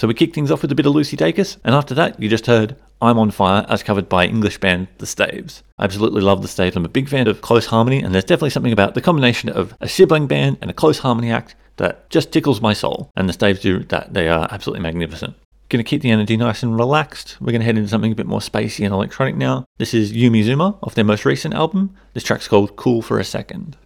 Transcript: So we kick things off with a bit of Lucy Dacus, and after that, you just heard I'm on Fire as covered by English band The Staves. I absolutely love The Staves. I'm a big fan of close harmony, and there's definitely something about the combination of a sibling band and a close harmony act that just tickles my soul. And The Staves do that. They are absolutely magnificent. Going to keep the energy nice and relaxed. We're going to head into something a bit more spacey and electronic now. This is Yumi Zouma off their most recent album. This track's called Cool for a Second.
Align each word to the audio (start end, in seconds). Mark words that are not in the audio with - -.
So 0.00 0.08
we 0.08 0.14
kick 0.14 0.32
things 0.32 0.50
off 0.50 0.62
with 0.62 0.72
a 0.72 0.74
bit 0.74 0.86
of 0.86 0.94
Lucy 0.94 1.14
Dacus, 1.14 1.58
and 1.62 1.74
after 1.74 1.92
that, 1.92 2.18
you 2.18 2.30
just 2.30 2.46
heard 2.46 2.74
I'm 3.02 3.18
on 3.18 3.30
Fire 3.30 3.66
as 3.68 3.82
covered 3.82 4.08
by 4.08 4.24
English 4.24 4.56
band 4.56 4.88
The 4.96 5.04
Staves. 5.04 5.62
I 5.78 5.84
absolutely 5.84 6.22
love 6.22 6.40
The 6.40 6.48
Staves. 6.48 6.74
I'm 6.74 6.86
a 6.86 6.88
big 6.88 7.06
fan 7.06 7.28
of 7.28 7.42
close 7.42 7.66
harmony, 7.66 8.00
and 8.00 8.14
there's 8.14 8.24
definitely 8.24 8.48
something 8.48 8.72
about 8.72 8.94
the 8.94 9.02
combination 9.02 9.50
of 9.50 9.74
a 9.78 9.86
sibling 9.86 10.26
band 10.26 10.56
and 10.62 10.70
a 10.70 10.72
close 10.72 11.00
harmony 11.00 11.30
act 11.30 11.54
that 11.76 12.08
just 12.08 12.32
tickles 12.32 12.62
my 12.62 12.72
soul. 12.72 13.10
And 13.14 13.28
The 13.28 13.34
Staves 13.34 13.60
do 13.60 13.80
that. 13.80 14.14
They 14.14 14.30
are 14.30 14.48
absolutely 14.50 14.82
magnificent. 14.82 15.34
Going 15.68 15.84
to 15.84 15.90
keep 15.90 16.00
the 16.00 16.12
energy 16.12 16.38
nice 16.38 16.62
and 16.62 16.78
relaxed. 16.78 17.36
We're 17.38 17.52
going 17.52 17.60
to 17.60 17.66
head 17.66 17.76
into 17.76 17.90
something 17.90 18.12
a 18.12 18.14
bit 18.14 18.26
more 18.26 18.40
spacey 18.40 18.86
and 18.86 18.94
electronic 18.94 19.36
now. 19.36 19.66
This 19.76 19.92
is 19.92 20.14
Yumi 20.14 20.42
Zouma 20.46 20.78
off 20.82 20.94
their 20.94 21.04
most 21.04 21.26
recent 21.26 21.52
album. 21.52 21.94
This 22.14 22.24
track's 22.24 22.48
called 22.48 22.74
Cool 22.74 23.02
for 23.02 23.18
a 23.18 23.24
Second. 23.24 23.76